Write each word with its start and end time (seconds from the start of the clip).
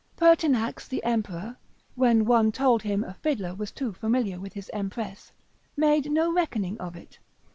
Pertinax 0.17 0.87
the 0.87 1.03
Emperor, 1.03 1.57
when 1.93 2.25
one 2.25 2.51
told 2.51 2.81
him 2.81 3.03
a 3.03 3.13
fiddler 3.13 3.53
was 3.53 3.71
too 3.71 3.93
familiar 3.93 4.39
with 4.39 4.53
his 4.53 4.71
empress, 4.73 5.31
made 5.77 6.11
no 6.11 6.33
reckoning 6.33 6.75
of 6.79 6.95
it. 6.95 7.19